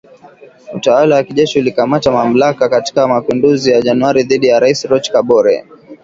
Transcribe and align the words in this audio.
Utawala 0.73 1.15
wa 1.15 1.23
kijeshi 1.23 1.59
ulikamata 1.59 2.11
mamlaka 2.11 2.69
katika 2.69 3.07
mapinduzi 3.07 3.71
ya 3.71 3.81
Januari 3.81 4.23
dhidi 4.23 4.47
ya 4.47 4.59
Rais 4.59 4.83
Roch 4.85 5.11
Kabore. 5.11 5.65